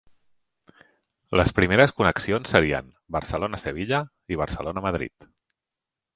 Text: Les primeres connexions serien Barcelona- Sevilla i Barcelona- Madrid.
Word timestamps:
Les 1.39 1.53
primeres 1.59 1.93
connexions 2.01 2.55
serien 2.55 2.89
Barcelona- 3.17 3.61
Sevilla 3.67 4.01
i 4.35 4.41
Barcelona- 4.43 4.87
Madrid. 4.89 5.31